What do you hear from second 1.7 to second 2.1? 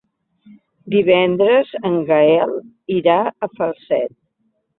en